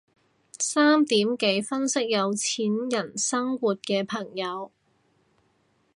[0.57, 4.71] 三點幾分析有錢人生活嘅朋友